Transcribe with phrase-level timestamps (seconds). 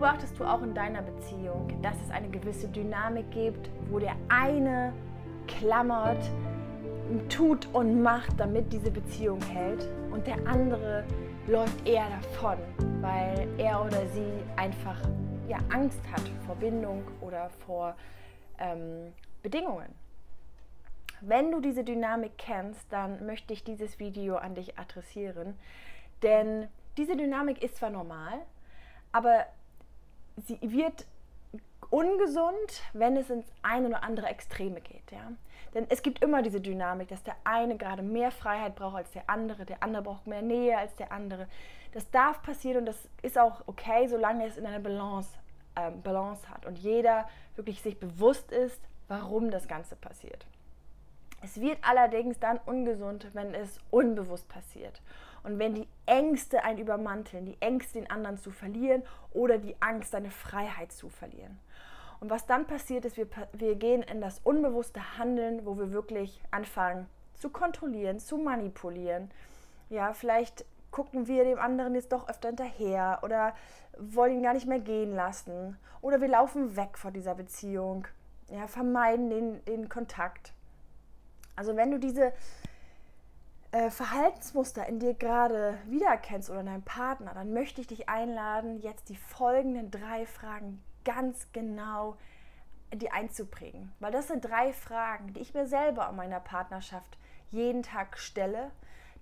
[0.00, 4.94] beobachtest du auch in deiner Beziehung, dass es eine gewisse Dynamik gibt, wo der eine
[5.46, 6.24] klammert,
[7.28, 11.04] tut und macht, damit diese Beziehung hält und der andere
[11.46, 12.56] läuft eher davon,
[13.02, 14.96] weil er oder sie einfach
[15.48, 17.94] ja, Angst hat vor Bindung oder vor
[18.58, 19.12] ähm,
[19.42, 19.94] Bedingungen.
[21.20, 25.58] Wenn du diese Dynamik kennst, dann möchte ich dieses Video an dich adressieren,
[26.22, 28.40] denn diese Dynamik ist zwar normal,
[29.12, 29.44] aber
[30.46, 31.06] sie wird
[31.90, 35.10] ungesund, wenn es ins eine oder andere Extreme geht.
[35.10, 35.32] Ja?
[35.74, 39.28] Denn es gibt immer diese Dynamik, dass der eine gerade mehr Freiheit braucht als der
[39.28, 41.48] andere, der andere braucht mehr Nähe als der andere.
[41.92, 45.30] Das darf passieren und das ist auch okay, solange es in einer Balance,
[45.74, 50.46] äh, Balance hat und jeder wirklich sich bewusst ist, warum das Ganze passiert.
[51.42, 55.00] Es wird allerdings dann ungesund, wenn es unbewusst passiert.
[55.42, 60.10] Und wenn die Ängste einen übermanteln, die Ängste, den anderen zu verlieren oder die Angst,
[60.10, 61.58] seine Freiheit zu verlieren.
[62.20, 66.42] Und was dann passiert ist, wir, wir gehen in das unbewusste Handeln, wo wir wirklich
[66.50, 69.30] anfangen zu kontrollieren, zu manipulieren.
[69.88, 73.54] Ja, vielleicht gucken wir dem anderen jetzt doch öfter hinterher oder
[73.98, 75.78] wollen ihn gar nicht mehr gehen lassen.
[76.02, 78.06] Oder wir laufen weg vor dieser Beziehung,
[78.50, 80.52] ja, vermeiden den, den Kontakt.
[81.56, 82.32] Also wenn du diese
[83.72, 88.80] äh, Verhaltensmuster in dir gerade wiedererkennst oder in deinem Partner, dann möchte ich dich einladen,
[88.80, 92.16] jetzt die folgenden drei Fragen ganz genau
[92.92, 93.92] die einzuprägen.
[94.00, 97.18] Weil das sind drei Fragen, die ich mir selber an meiner Partnerschaft
[97.50, 98.70] jeden Tag stelle,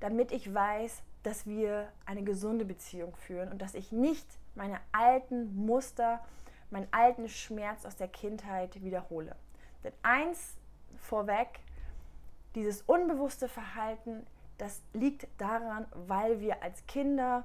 [0.00, 5.54] damit ich weiß, dass wir eine gesunde Beziehung führen und dass ich nicht meine alten
[5.66, 6.24] Muster,
[6.70, 9.36] meinen alten Schmerz aus der Kindheit wiederhole.
[9.84, 10.56] Denn eins
[10.96, 11.60] vorweg,
[12.54, 14.26] dieses unbewusste Verhalten,
[14.58, 17.44] das liegt daran, weil wir als Kinder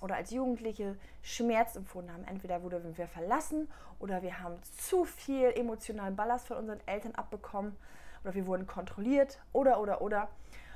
[0.00, 2.24] oder als Jugendliche Schmerz empfunden haben.
[2.24, 3.68] Entweder wurden wir verlassen
[3.98, 7.76] oder wir haben zu viel emotionalen Ballast von unseren Eltern abbekommen
[8.22, 10.28] oder wir wurden kontrolliert oder oder oder.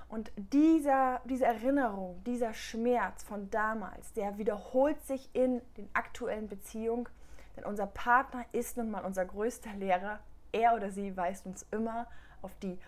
[0.09, 7.09] Und dieser, diese Erinnerung, dieser Schmerz von damals, der wiederholt sich in den aktuellen Beziehungen,
[7.57, 10.21] denn unser Partner ist nun mal unser größter Lehrer.
[10.53, 12.07] Er oder sie weist uns immer
[12.43, 12.79] auf die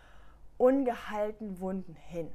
[0.59, 2.31] ungehaltenen Wunden hin.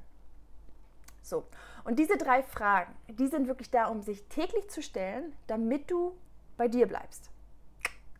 [1.21, 1.47] So,
[1.83, 6.17] und diese drei Fragen, die sind wirklich da, um sich täglich zu stellen, damit du
[6.57, 7.29] bei dir bleibst.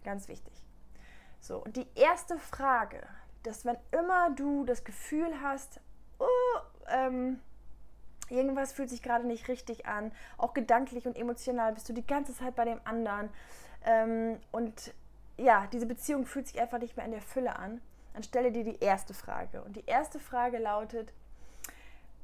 [0.03, 0.53] Ganz wichtig.
[1.39, 3.01] So, und die erste Frage,
[3.43, 5.79] dass wenn immer du das Gefühl hast,
[6.19, 6.25] oh,
[6.87, 7.39] ähm,
[8.29, 12.35] irgendwas fühlt sich gerade nicht richtig an, auch gedanklich und emotional bist du die ganze
[12.35, 13.29] Zeit bei dem anderen
[13.83, 14.93] ähm, und
[15.37, 17.81] ja, diese Beziehung fühlt sich einfach nicht mehr in der Fülle an,
[18.13, 19.63] dann stelle dir die erste Frage.
[19.63, 21.13] Und die erste Frage lautet,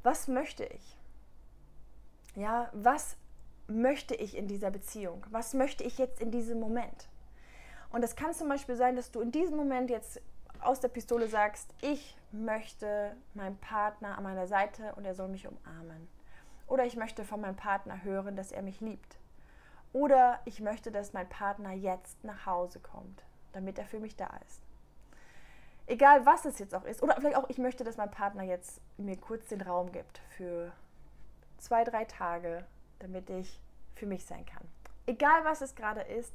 [0.03, 0.97] was möchte ich?
[2.35, 3.17] Ja, was
[3.67, 5.25] möchte ich in dieser Beziehung?
[5.31, 7.09] Was möchte ich jetzt in diesem Moment?
[7.89, 10.21] Und das kann zum Beispiel sein, dass du in diesem Moment jetzt
[10.59, 15.47] aus der Pistole sagst, ich möchte meinen Partner an meiner Seite und er soll mich
[15.47, 16.07] umarmen.
[16.67, 19.17] Oder ich möchte von meinem Partner hören, dass er mich liebt.
[19.93, 24.29] Oder ich möchte, dass mein Partner jetzt nach Hause kommt, damit er für mich da
[24.45, 24.66] ist.
[25.87, 27.01] Egal was es jetzt auch ist.
[27.01, 30.71] Oder vielleicht auch, ich möchte, dass mein Partner jetzt mir kurz den Raum gibt für
[31.57, 32.65] zwei, drei Tage,
[32.99, 33.61] damit ich
[33.95, 34.67] für mich sein kann.
[35.05, 36.33] Egal was es gerade ist,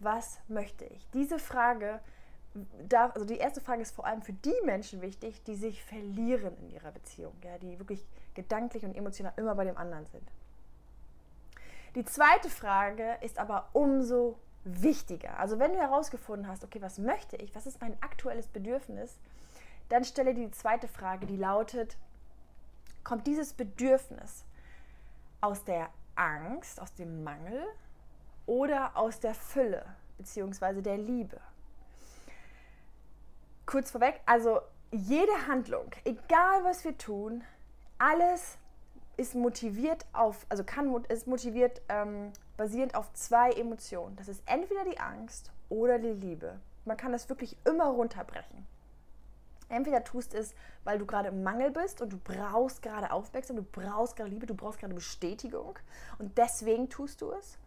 [0.00, 1.08] was möchte ich?
[1.10, 2.00] Diese Frage
[2.88, 6.56] darf, also die erste Frage ist vor allem für die Menschen wichtig, die sich verlieren
[6.58, 10.30] in ihrer Beziehung, ja, die wirklich gedanklich und emotional immer bei dem anderen sind.
[11.94, 15.38] Die zweite Frage ist aber umso wichtiger.
[15.38, 19.18] Also wenn du herausgefunden hast, okay, was möchte ich, was ist mein aktuelles Bedürfnis,
[19.88, 21.96] dann stelle die zweite Frage, die lautet,
[23.04, 24.44] kommt dieses Bedürfnis
[25.40, 27.62] aus der Angst, aus dem Mangel
[28.46, 29.84] oder aus der Fülle
[30.18, 30.82] bzw.
[30.82, 31.40] der Liebe?
[33.64, 37.44] Kurz vorweg, also jede Handlung, egal was wir tun,
[37.98, 38.58] alles
[39.16, 44.16] ist motiviert auf, also kann ist motiviert ähm, basierend auf zwei Emotionen.
[44.16, 46.60] Das ist entweder die Angst oder die Liebe.
[46.84, 48.66] Man kann das wirklich immer runterbrechen.
[49.70, 53.80] Entweder tust es, weil du gerade im Mangel bist und du brauchst gerade Aufmerksamkeit, du
[53.80, 55.78] brauchst gerade Liebe, du brauchst gerade Bestätigung
[56.18, 57.58] und deswegen tust du es.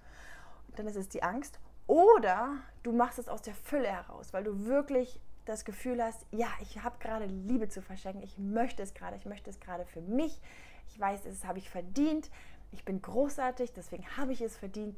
[0.75, 1.59] Dann ist es die Angst.
[1.88, 6.47] Oder du machst es aus der Fülle heraus, weil du wirklich das Gefühl hast, ja,
[6.61, 10.01] ich habe gerade Liebe zu verschenken, ich möchte es gerade, ich möchte es gerade für
[10.01, 10.39] mich,
[10.88, 12.29] ich weiß, es habe ich verdient,
[12.71, 14.95] ich bin großartig, deswegen habe ich es verdient,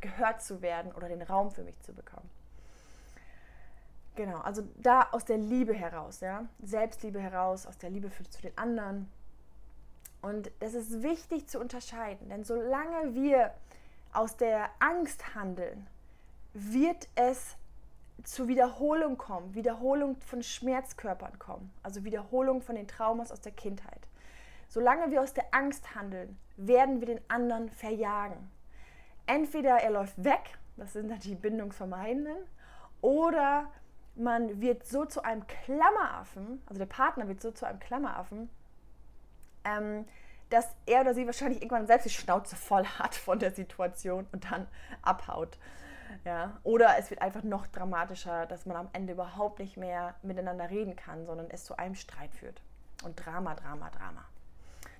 [0.00, 2.28] gehört zu werden oder den Raum für mich zu bekommen.
[4.16, 8.42] Genau, also da aus der Liebe heraus, ja, Selbstliebe heraus, aus der Liebe für, zu
[8.42, 9.10] den anderen.
[10.22, 13.52] Und das ist wichtig zu unterscheiden, denn solange wir
[14.12, 15.86] aus der Angst handeln,
[16.52, 17.56] wird es
[18.22, 24.00] zu Wiederholung kommen, Wiederholung von Schmerzkörpern kommen, also Wiederholung von den Traumas aus der Kindheit.
[24.68, 28.50] Solange wir aus der Angst handeln, werden wir den anderen verjagen.
[29.26, 32.36] Entweder er läuft weg, das sind dann die Bindungsvermeidenden,
[33.00, 33.70] oder
[34.16, 38.48] man wird so zu einem Klammeraffen, also der Partner wird so zu einem Klammeraffen,
[39.64, 40.06] ähm,
[40.50, 44.50] dass er oder sie wahrscheinlich irgendwann selbst die Schnauze voll hat von der Situation und
[44.50, 44.68] dann
[45.02, 45.58] abhaut.
[46.24, 50.70] Ja, oder es wird einfach noch dramatischer, dass man am Ende überhaupt nicht mehr miteinander
[50.70, 52.62] reden kann, sondern es zu einem Streit führt.
[53.04, 54.24] Und Drama, Drama, Drama.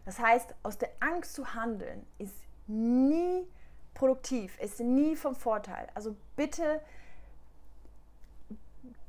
[0.05, 2.37] Das heißt, aus der Angst zu handeln ist
[2.67, 3.47] nie
[3.95, 5.89] produktiv, ist nie vom Vorteil.
[5.95, 6.81] Also bitte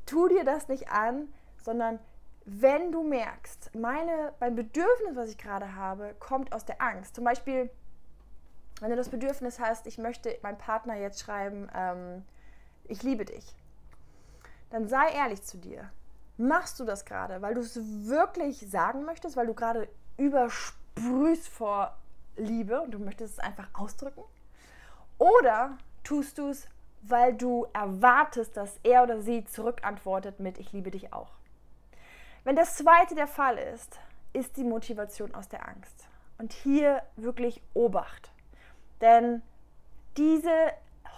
[0.05, 1.99] tu dir das nicht an, sondern
[2.45, 7.15] wenn du merkst, meine, mein Bedürfnis, was ich gerade habe, kommt aus der Angst.
[7.15, 7.71] Zum Beispiel,
[8.79, 12.23] wenn du das Bedürfnis hast, ich möchte meinem Partner jetzt schreiben, ähm,
[12.83, 13.55] ich liebe dich,
[14.69, 15.89] dann sei ehrlich zu dir.
[16.37, 19.87] Machst du das gerade, weil du es wirklich sagen möchtest, weil du gerade
[20.95, 21.95] übersprühst vor
[22.35, 24.23] Liebe und du möchtest es einfach ausdrücken?
[25.17, 26.67] Oder tust du es,
[27.01, 31.31] weil du erwartest, dass er oder sie zurückantwortet mit Ich liebe dich auch.
[32.43, 33.99] Wenn das zweite der Fall ist,
[34.33, 36.07] ist die Motivation aus der Angst.
[36.37, 38.31] Und hier wirklich Obacht.
[39.01, 39.41] Denn
[40.17, 40.71] diese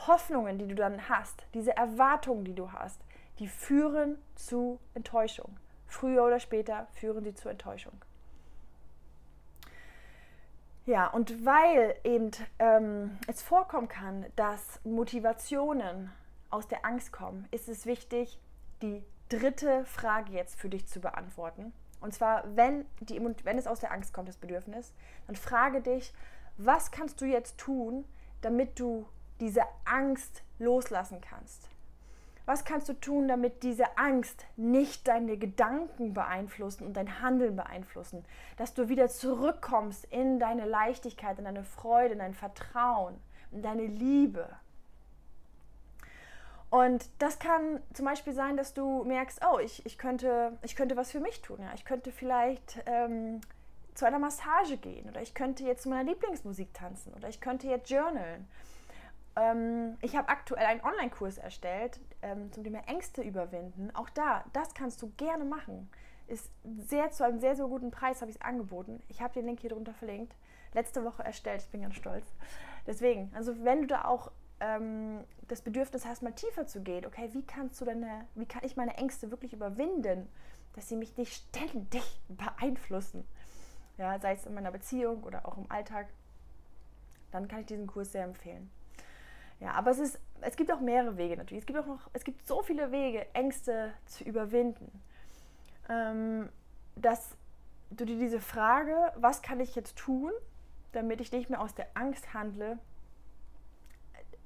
[0.05, 3.01] Hoffnungen, die du dann hast, diese Erwartungen, die du hast,
[3.39, 5.57] die führen zu Enttäuschung.
[5.87, 7.93] Früher oder später führen sie zu Enttäuschung.
[10.87, 16.13] Ja, und weil eben ähm, es vorkommen kann, dass Motivationen
[16.49, 18.39] aus der Angst kommen, ist es wichtig,
[18.81, 21.73] die dritte Frage jetzt für dich zu beantworten.
[21.99, 24.93] Und zwar, wenn, die, wenn es aus der Angst kommt, das Bedürfnis,
[25.25, 26.13] dann frage dich,
[26.55, 28.05] was kannst du jetzt tun,
[28.39, 29.09] damit du
[29.41, 31.67] diese Angst loslassen kannst?
[32.47, 38.23] Was kannst du tun, damit diese Angst nicht deine Gedanken beeinflussen und dein Handeln beeinflussen?
[38.55, 43.19] Dass du wieder zurückkommst in deine Leichtigkeit, in deine Freude, in dein Vertrauen,
[43.51, 44.47] in deine Liebe.
[46.69, 50.95] Und das kann zum Beispiel sein, dass du merkst, oh, ich, ich, könnte, ich könnte
[50.95, 51.59] was für mich tun.
[51.59, 51.73] Ja?
[51.75, 53.41] Ich könnte vielleicht ähm,
[53.93, 57.67] zu einer Massage gehen oder ich könnte jetzt zu meiner Lieblingsmusik tanzen oder ich könnte
[57.67, 58.47] jetzt journalen
[59.37, 63.91] ähm, ich habe aktuell einen Online-Kurs erstellt ähm, zum Thema Ängste überwinden.
[63.93, 65.89] Auch da, das kannst du gerne machen.
[66.27, 69.01] Ist sehr zu einem sehr, sehr guten Preis habe ich es angeboten.
[69.07, 70.35] Ich habe den Link hier drunter verlinkt.
[70.73, 72.25] Letzte Woche erstellt, ich bin ganz stolz.
[72.85, 77.29] Deswegen, also wenn du da auch ähm, das Bedürfnis hast, mal tiefer zu gehen, okay,
[77.31, 80.27] wie kannst du deine, wie kann ich meine Ängste wirklich überwinden,
[80.73, 83.25] dass sie mich nicht ständig beeinflussen,
[83.97, 86.07] ja, sei es in meiner Beziehung oder auch im Alltag,
[87.31, 88.69] dann kann ich diesen Kurs sehr empfehlen.
[89.59, 91.63] Ja, aber es, ist, es gibt auch mehrere Wege natürlich.
[91.63, 95.01] Es gibt auch noch, es gibt so viele Wege, Ängste zu überwinden.
[95.89, 96.49] Ähm,
[96.95, 97.35] dass
[97.89, 100.31] du dir diese Frage, was kann ich jetzt tun,
[100.91, 102.77] damit ich nicht mehr aus der Angst handle,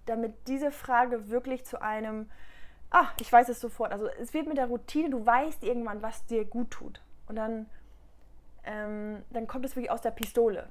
[0.05, 2.29] damit diese Frage wirklich zu einem,
[2.89, 3.91] ah, ich weiß es sofort.
[3.91, 7.01] Also es wird mit der Routine, du weißt irgendwann, was dir gut tut.
[7.27, 7.69] Und dann,
[8.63, 10.69] ähm, dann kommt es wirklich aus der Pistole.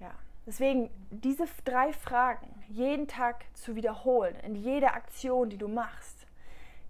[0.00, 0.12] Ja,
[0.46, 6.26] Deswegen diese drei Fragen jeden Tag zu wiederholen, in jeder Aktion, die du machst,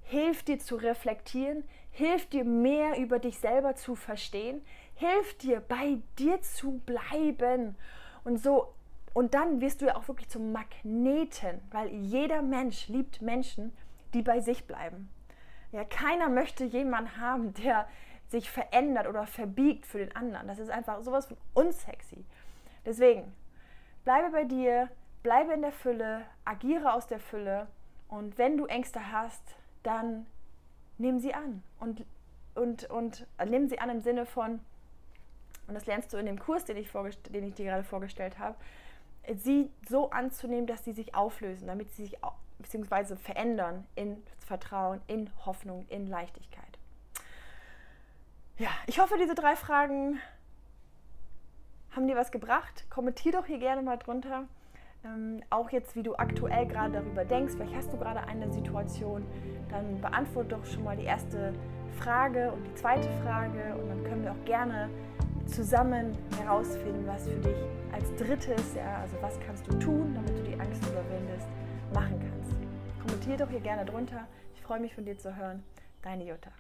[0.02, 4.62] hilft dir zu reflektieren, hilft dir mehr über dich selber zu verstehen,
[4.94, 7.76] hilft dir bei dir zu bleiben
[8.25, 8.75] und so
[9.12, 13.73] und dann wirst du ja auch wirklich zum Magneten, weil jeder Mensch liebt Menschen,
[14.12, 15.08] die bei sich bleiben.
[15.70, 17.88] Ja, keiner möchte jemanden haben, der
[18.28, 20.49] sich verändert oder verbiegt für den anderen.
[20.49, 22.25] Das ist einfach sowas von unsexy.
[22.84, 23.32] Deswegen
[24.04, 24.88] Bleibe bei dir,
[25.23, 27.66] bleibe in der Fülle, agiere aus der Fülle
[28.08, 30.26] und wenn du Ängste hast, dann
[30.99, 32.04] nimm sie an und,
[32.54, 34.61] und, und äh, nimm sie an im Sinne von,
[35.66, 38.56] und das lernst du in dem Kurs, den ich, den ich dir gerade vorgestellt habe,
[39.37, 42.18] sie so anzunehmen, dass sie sich auflösen, damit sie sich
[42.58, 43.16] bzw.
[43.16, 46.78] verändern in Vertrauen, in Hoffnung, in Leichtigkeit.
[48.58, 50.20] Ja, ich hoffe, diese drei Fragen
[51.94, 52.84] haben dir was gebracht?
[52.90, 54.44] Kommentier doch hier gerne mal drunter.
[55.04, 57.54] Ähm, auch jetzt, wie du aktuell gerade darüber denkst.
[57.56, 59.24] Vielleicht hast du gerade eine Situation.
[59.68, 61.52] Dann beantworte doch schon mal die erste
[61.98, 63.76] Frage und die zweite Frage.
[63.76, 64.88] Und dann können wir auch gerne
[65.46, 67.56] zusammen herausfinden, was für dich
[67.92, 71.46] als drittes, ja, also was kannst du tun, damit du die Angst überwindest,
[71.92, 72.56] machen kannst.
[73.02, 74.26] Kommentier doch hier gerne drunter.
[74.54, 75.62] Ich freue mich von dir zu hören.
[76.02, 76.50] Deine Jutta.